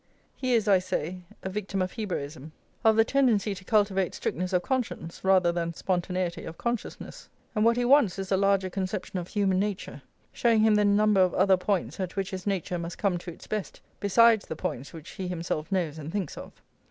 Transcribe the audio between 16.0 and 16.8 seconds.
thinks of.